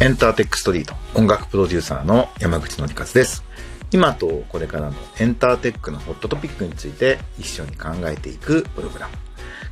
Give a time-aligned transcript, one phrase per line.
[0.00, 3.44] エンターテックストリート音楽プロデューサーの山口のりかずです。
[3.92, 9.14] 今とこれからのエンターテックのホットトピックについて一緒に考えていくプログラム。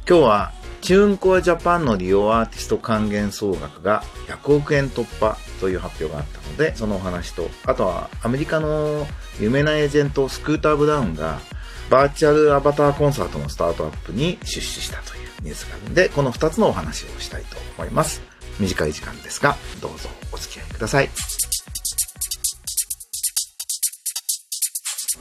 [0.09, 9.09] 今日はチューンコアジャパンの利用アーティスト還元総額が100億円突破という発表があったので、そのお話と、あとはアメリカの
[9.41, 11.41] 有名なエージェントスクーター・ブラウンが
[11.93, 18.23] バーチャルアバターコンサートのスタートアップに出資したというニュースがあるんで、この2つのお話をしたいと思います。
[18.59, 21.11] 短い時間ですが、どうぞお付き合いください。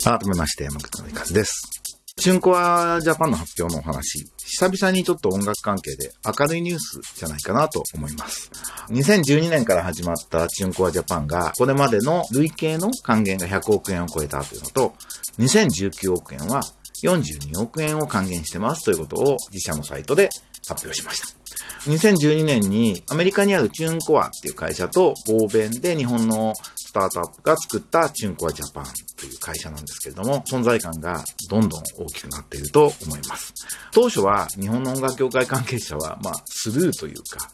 [0.01, 1.80] 改めまして、山口のりかずです。
[2.17, 8.51] チュンコアジャパンの発表のお話、久々にちょっと音楽関係で明るいニュースじゃないかなと思います。
[8.89, 14.93] 2012年から始まったチュンコアジャパンが、これまでの累計の還元が100億円を超えたというのと、
[15.39, 16.61] 2019億円は
[17.03, 20.29] 42億円を還元してますということを自社のサイトで
[20.67, 21.41] 発表しました。
[21.89, 26.53] 2012年にアメリカにあるチューンコアっていう会社と合弁で日本の
[26.91, 28.83] スタートアップが作ったチュンコアジャパン
[29.17, 33.53] という会社なんですけれども、存在感がどんどん大きくなっていると思います。
[33.93, 37.49] 当初は日本の音楽業界関係者は、まあ、スルーというか、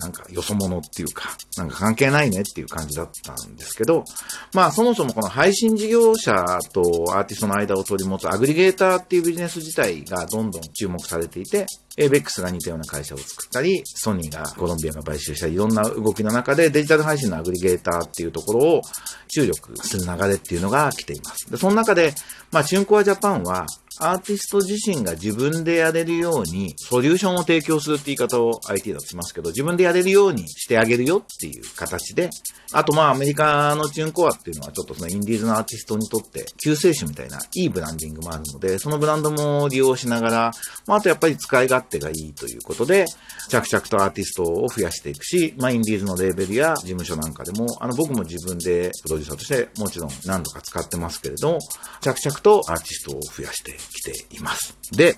[0.00, 4.04] なんかよそ者っていうか、なんか関係ないねっていう感じだったんですけど、
[4.52, 6.32] まあそもそもこの配信事業者
[6.72, 11.66] とアーティストの間を取り持つアグリゲーターっていうビジネス自体がどんどん注目されていて、
[11.98, 18.82] ABEX が似たような会社を作ったり、ソニーがコロンビアが買収したり、いろんな動きの中でデジタル配信のアグリゲーターっていうところを
[19.28, 21.50] 注力する流れっていうのが来ています。
[21.50, 22.14] で、その中で、
[22.50, 23.66] まあチュンコアジャパンは
[24.00, 32.30] アーティスト自身が自分でやれるように、ソリューションを提供するって言い方を IT だとしますけど、自分でやれるようにしてあげるよっていう形で、
[32.74, 40.52] あとまあアメリカのチューンコアっていうのはちょっとそのインディーズのアーティストにとって救世主みたいないいブランディングもあるので、そのブランドも利用しながら、
[40.86, 43.06] まああとやっぱり使い勝手がいいということで、
[43.48, 51.58] 着々とアーティストを増やしていくし、まあインディーズのレーベルや事務所なんかでも、あの僕も自分でプロデューサーとしてもちろん何度か使ってますけれど、
[52.00, 54.76] 着々とアーティストを増やしてきています。
[54.92, 55.16] で、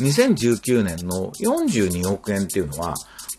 [0.00, 2.94] 2019年の42億円っていうのは、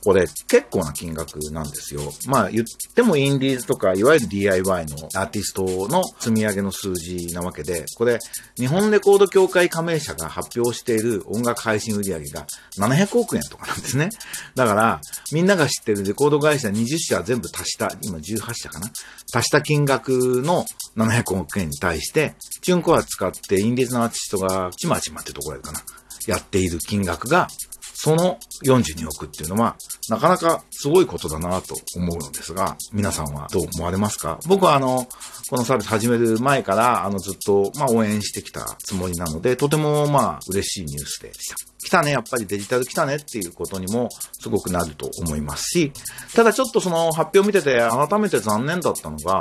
[0.06, 2.02] これ結構な金額なんですよ。
[2.28, 8.20] まあ言ってもインディーズとか、いわゆる DIY のアーティストの積み上げの数字なわけで、これ
[8.56, 12.46] 日本レコード協会加盟者が発表している音楽配信売上が
[12.78, 14.10] 700億円とかなんですね。
[14.54, 15.02] だから、
[15.32, 18.92] みんなが知ってるレコード会社20社全部足した、今18社かな
[19.34, 25.82] 足した金額の700億円に対して、チュンコア使ってインディーズのアーティストがちまちまってところやるかな。
[26.28, 27.48] やっている金額が、
[27.97, 29.78] その42億っていうのは、
[30.09, 34.38] なかなかすごいことだなと思うのですが、皆さんはどう思われますか？
[34.47, 35.07] 僕はあの、
[35.50, 41.56] このサービス始める前から、あの、ずっと、まあ、応援してきたつもりなので、とても、まあ、嬉しいニュースでした。
[41.85, 44.09] 来たね、やっぱりデジタル来たねっていうことにも
[44.41, 45.91] すごくなると思いますし、
[46.33, 49.39] ただちょっとその発表を見てて改めて残念だったのが、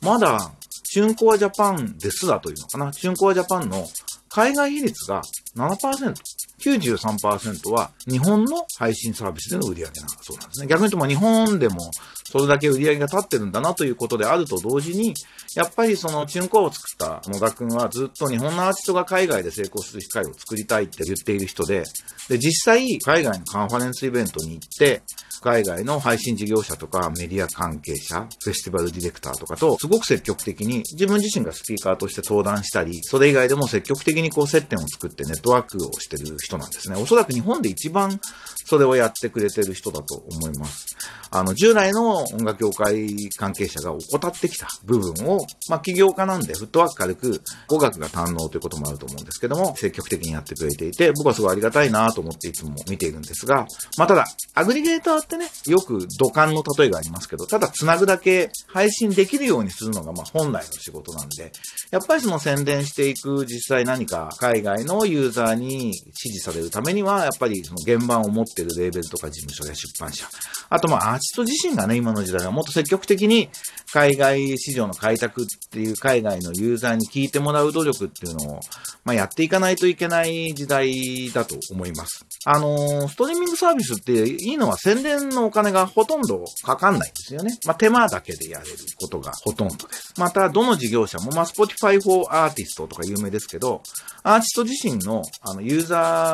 [0.00, 0.52] まだ、
[0.92, 3.86] チュンコアジャパンですらというのかな、チュンコアジャパンの
[4.28, 5.22] 海外比率が
[5.56, 6.14] 7%。
[6.62, 10.66] 93%は日本の配信サービスでの売り上げなそうなんですね。
[10.66, 11.90] 逆に言うとまあ日本でも
[12.30, 15.14] それだけ売り上げが立ってるんだなということであると同時に、
[15.56, 21.82] やっぱりそのチュンコを作った野田くんはずっと日本のアーティストが海外で成功する機会を作りたいって言っている人で、
[22.28, 25.02] で、実際海外のカンファレンスイベントに行って、
[25.40, 37.00] 海外の配信事業者とかメディア関係者、フェスティバルディレクターとかと、すごく積極的に自分自身がスピーカーとして登壇したり、それ以外でも積極的にこう接点を作ってネットワークをしてる人なんですね。
[37.00, 38.20] おそらく日本で一番
[38.64, 40.96] それをやってくれてる人だと思います。
[41.32, 45.38] あの、従来の音楽業界関係者が怠ってきた部分を、
[45.68, 54.24] まあ、起業家なんでフットワーク軽く語学が堪能ということもあると思うんですけども、積極的にやってくれていて、僕はすごいありがたいなと思っていつも見ているんですが、まあ、ただ、
[54.54, 61.52] アグリゲーターってね、よく土管の例えがありますけど、ただ繋ぐだけ配信できるようにするのが、ま、本来の仕事なんで、
[61.90, 70.26] やっぱりその宣伝していく実際何か海外のユーザーに支持されるためには、やっぱりその現場を持ってるレーベルとか事務所や出版社、
[70.68, 73.48] あとまあアーティスト自身がね、今の時代はもっと積極的に
[73.92, 78.60] 海外市場の開拓っていう海外のユーザーに聞いてもらう努力っていうのを、
[79.04, 82.24] まあやっていかないといけない時代だと思います。
[82.44, 87.56] あのー、ストリーミングサービスっていいのは宣伝のお金がほとんどかかんないんですよね。
[87.66, 90.14] まあ手間だけでやれることがほとんどです。
[90.18, 93.82] また、どの事業者も、まあ Spotify for Artist とか有名ですけど、
[94.22, 96.29] アーティスト自身のあのユーザー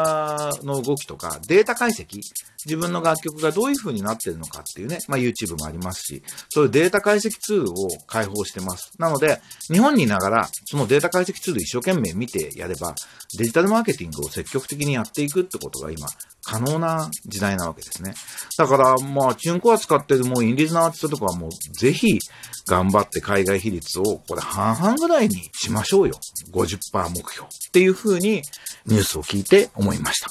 [0.62, 2.20] の動きとかデータ解析、
[2.64, 8.92] 自分の楽曲がどういう風になってるのかっていうね、まあ YouTube もありますし、そういうデータ解析ツールを開放してます。
[8.98, 9.40] なので、
[9.72, 12.94] 日本にいながら、そのデータ解析ツール一生懸命見てやれば、
[13.38, 16.06] デジタルマーケティングを積極的にやっていくってことが今、
[16.42, 18.14] 可能な時代なわけですね。
[18.56, 22.18] だから、まあ、チュンコア使ってるもうインディーズのアーティストとかはもう、ぜひ、
[22.68, 26.14] 頑張って海外比率を、これ半々ぐらいにしましょうよ。
[26.52, 27.46] 50%目標。
[27.46, 28.42] っていう風に、
[28.86, 30.30] ニュースを聞いて思思いました。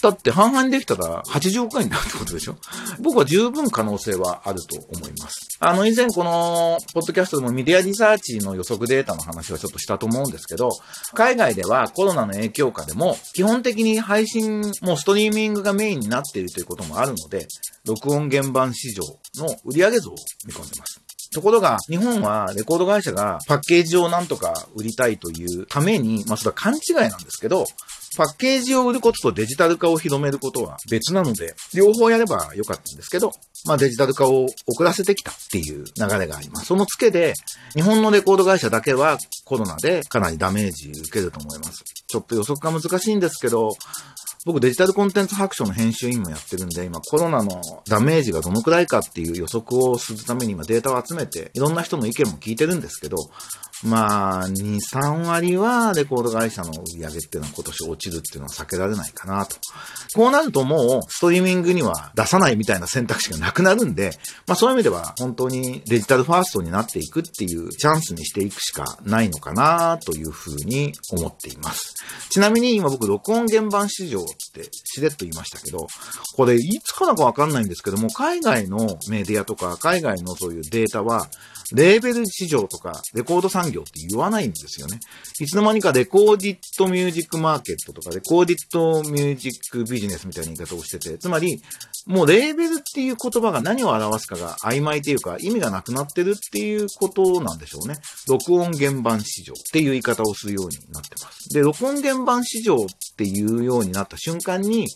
[0.00, 2.56] だって半々できたら80億円になるってことでしょ？
[3.00, 5.58] 僕は十分可能性はあると思います。
[5.58, 10.70] あの、以前この、ポッドキャストでもメディアリサーチの予測データの話はちょっとしたと思うんですけど、
[11.14, 17.48] 海外ではコロナの影響下でも、基本的に配信、もストリーミングがメインになっているということもあるので、
[17.84, 19.02] 録音原版市場
[19.36, 20.14] の売上増を
[20.46, 21.00] 見込んでます。
[21.34, 27.66] ところが、日本はレコード会社がパッケージをなんとか売りたいというために、まあそれは勘違いなんですけど、
[28.18, 33.30] パッケージを売ることとデジタル化を広めることは別なので、両方やればよかったんですけど、
[33.64, 36.66] まあデジタル化を遅らせてきたっていう流れがあります。
[36.66, 37.34] その付けで、
[37.74, 41.84] 日本のレコード会社だけはコロナでかなりダメージ受けると思います。
[42.08, 43.70] ちょっと予測が難しいんですけど、
[44.44, 53.16] 僕デジタルコンテンツ白書の編集員もやってるんで、今コロナのダメージがどのくらいかっていう予測をするために今データを集めて、いろんな人の意見も聞いてるんですけど、
[53.84, 59.56] まあ、2、3割はレコード会社の売り上げっていうのは今年落ちるっていうのは避けられないかなと。
[60.14, 64.10] こうなるともう、ストリーミングには出さないみたいな選択肢がなくなるんで、
[64.46, 71.94] まあそういう意味では本当にデジタルファーストになっていくっていうチャンスにしていくしかないのかなというふうに思っています。
[72.30, 74.24] ちなみに今僕録音原版市場っ
[74.54, 75.86] てしれっと言いましたけど、
[76.34, 81.28] これいつからかわかんないんですけども、海外のメディアとか海外のそういうデータは、
[81.74, 85.00] レーベル市場とかレコード産業って言わないんですよね。
[85.40, 91.62] いつの間にかレコーディットミュージックマーケットとかレコーディットミュージックビジネスみたいな言い方をしてて、つまり、
[92.06, 97.96] もうレーベルっていう言葉が何を表すかが曖昧というか意味がなくなってるっていうことなんでしょうね。
[98.28, 101.48] 録音原版市場っていう言い方をするようになってます。
[101.52, 102.78] で、録音原版市場っ
[103.16, 104.86] ていうようになった瞬間に、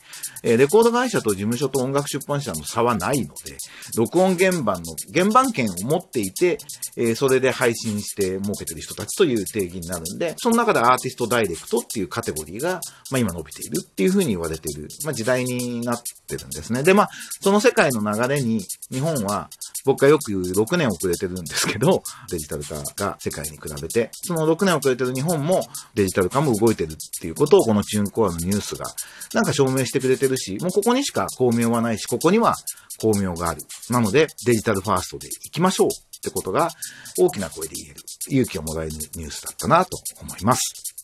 [0.43, 3.57] えレコード会社と事務所と音楽出版社の差はないので、
[3.97, 6.59] 録音原版の原版権を持っていて、
[6.97, 12.81] えそれで配信して儲けてる人たちという定義になるんで、その中でアーティストダイレクトっていうカテゴリーが、
[13.11, 16.82] まあ今伸びているっていうふうに言われている、まあ時代になってるんですね。
[16.82, 17.09] で、まあ、
[17.41, 18.61] その世界の流れに
[18.91, 19.49] 日本は、
[19.85, 25.62] 僕がよく言う6年遅れてるんですけど、デジタル化が世界に比べて、その6年遅れてる日本も
[25.94, 28.87] デジタル化も動いてるっていうことをこのチューンコアのニュースが
[29.35, 32.55] なんか証明してくれてるし、もうここにしか巧妙はないし、ここには
[33.00, 33.62] 巧妙がある。
[33.91, 35.88] なのでデジタルファーストで行きましょう
[36.23, 36.71] ってことが
[37.19, 37.97] 大きな声で言える
[38.29, 40.95] 勇気をもらえるニュースだったなと思います。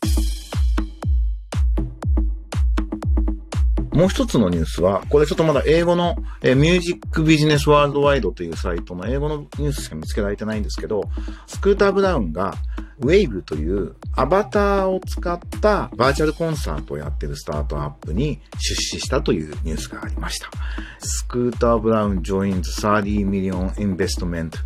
[3.93, 11.03] もう一つのニュースは、これちょっとまだ英語の、えー、ミュージックビジネスワールドワイドというサイトの英語のニュースしか見つけられてないんですけど、
[11.49, 12.55] スクーター・ブラウンが
[13.00, 20.50] Wave というアバターを使ったバーチャルコンサートをやってるスタートアップに出資したというニュースがありました。
[20.98, 24.56] スクーター・ブラウン joins 30 million investment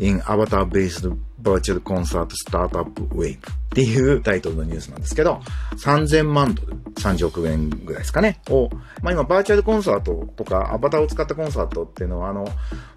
[0.00, 3.38] in avatar-based virtual concert startup Wave
[3.72, 5.40] っていうタイトルのニュースなんですけど、
[5.78, 8.68] 3000万ドル、30億円ぐらいですかね、を、
[9.02, 12.46] まあ今バーチャルコンサートとかアバターを使ったコンサートっていうのはあの、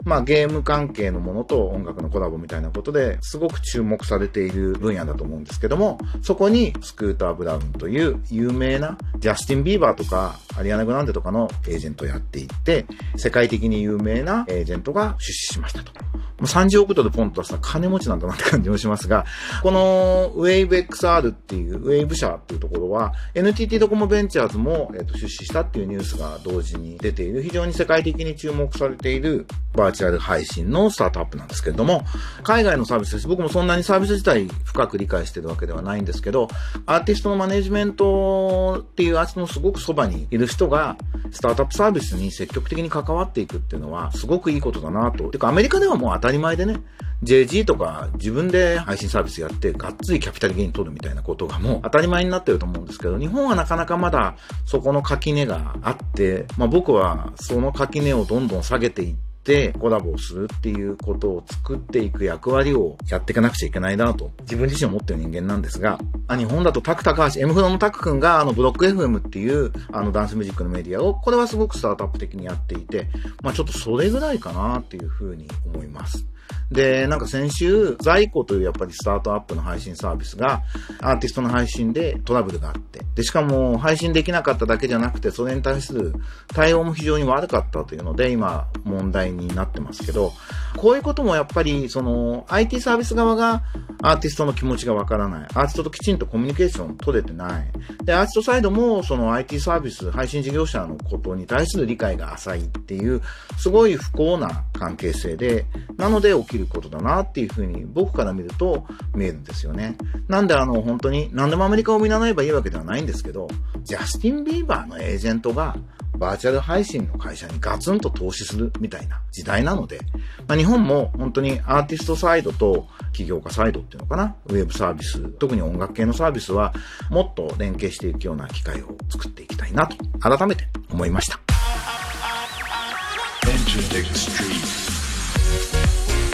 [0.03, 12.85] まあゲーム関係のものと音楽のコラボみたいなことですごく注目されている分野だと思うんですけども、そこにスクーター・ブラウンという有名なジャスティン・ビーバーとかアリアナ・グランデとかのエージェントをやっていって、
[13.15, 16.04] 世界的に有名なエージェントが出資しましたと。
[16.45, 19.25] 30億ドルポンと出した金持ちなんだなって感じもしますが、
[19.61, 32.03] この WaveXR っていう、Wave 社っていうところは、NTT ドコモベンチャーズも、えー、と出資したっていうニュースが同時に出ている、非常に世界的に注目されているバーチャル配信のスタートアップなんですけれども、
[32.43, 33.27] 海外のサービスです。
[33.27, 36.47] 僕もそんなにサービス自体深く理解してるわけではないんですけど、
[36.85, 40.97] アーティストのマネジメントっていうアーティストのすごくそばにいる人が、
[41.31, 45.25] スタートアップサービスに積極的に関わっていくっていうのは、すごくいいことだなと。
[45.25, 46.77] てか、アメリカではもう当たり前でね、
[47.23, 73.07] JG とか自分で配信サービスやって、がっつりキャピタルゲイン取るみたいなことがもう当たり前になってると思うんですけど、日本はなかなかまだそこの垣根があって、まあ僕はその垣根をどんどん下げていって、ってコラボをするっていうことを作っていく役割をやっていかなくちゃいけないなと、自分自身思ってる人間なんですが、あ日本だとタク高橋、M フロのタク君があのブロック FM っていうあのダンスミュージックのメディアを、これはすごくスタートアップ的にやっていて、
[73.43, 76.25] まあちょっとそれぐらいかなっていうふうに思います。
[76.71, 80.63] で、なんか先週、在庫というやっぱりスタートアップの配信サービスが、
[81.01, 86.13] アーティストの配信でトラブルがあって、で、しかも配信できなかっただけじゃなくて、それに対する
[86.47, 90.33] 対応も非常に悪かったというので、今、問題になってますけど、
[90.77, 93.63] こういうこともやっぱり、その、IT サービス側が
[94.01, 95.43] アーティストの気持ちがわからない。
[95.43, 97.71] アーティストときちんとコミュニケーション取れてない。
[98.03, 103.21] で、アーティストサイドも、その IT サービス、配信事業者のことに対する理解が浅いっていう、
[103.57, 105.65] すごい不幸な関係性で、
[105.97, 109.97] なので起きることだなっていうふうに僕から見ると見えるんですよね。
[110.27, 113.47] なんであの本当に何でもアメリカを見習えばいいわけではないんですけど、
[113.83, 115.75] ジャスティン・ビーバーのエージェントが
[116.17, 119.99] バーチャル配信の会社にガツンと投資するみたいな時代なので、
[120.47, 126.73] まあ、日本も本当にアーティストサイドと起業家サイドっていうのかな、ウェブサービス、特に音楽系のサービスは
[127.09, 131.54] もっと連携していくような機会を作っていきたいなと改めて思いました。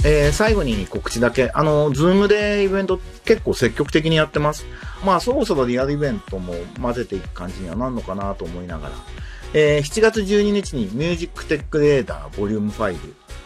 [0.04, 1.52] えー、最後に告知だけ。
[1.54, 4.66] あの、 Zoom でイベント結構積極的にやってます。
[5.06, 8.94] まあ、そろそろリアルイベントも混ぜていく感じにはなるのかなと思いながら。
[9.54, 12.98] えー、7月12日に Music Tech Radar ボリューム5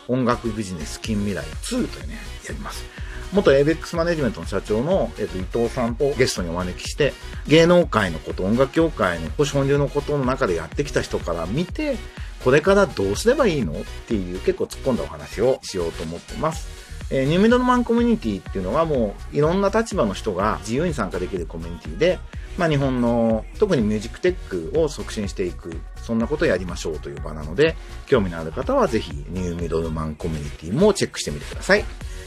[0.08, 2.16] 音楽ビジネス近未来2というね、
[2.48, 2.86] やります。
[3.34, 7.14] 元 avex マネジメントの社長の、えっと、伊藤さんをゲストにお招きして、
[7.48, 11.98] 芸能界のこと、音楽業界の保守本流のことの中でやってきた人から見て、
[12.46, 13.74] これからどうすればいいの？
[13.74, 13.76] っ
[14.08, 16.86] ていう結構突っ込んだお話をしようと思ってます。
[17.12, 22.20] えー、ニューミドルマンコミュニティっていうのはもういろんな立場の人が自由に参加できるコミュニティで、
[22.58, 27.76] まあ日本の特にミュージックテックを促進していく、そんなことをやりましょうという場なので、
[28.06, 31.84] 興味のある方はぜひニューミドルマンコミュニティもチェックしてみてください。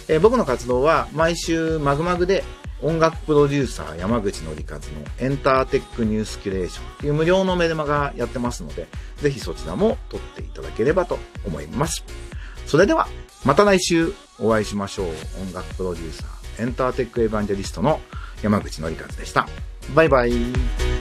[0.09, 2.43] えー、僕の活動は毎週マグマグで
[2.81, 12.05] 音楽プロデューサー山口のりかずのエンターテックニュースキュレーションという無料のメルマガやってますので、ぜひそちらも撮っていただければと思います。
[12.67, 13.09] それでは、
[13.45, 15.07] また来週お会いしましょう。
[15.43, 18.01] 音楽プロデューサー、エンターテックエヴァンジェリストの
[18.43, 19.49] 山口のりかずでした。
[19.95, 20.98] バイバイ。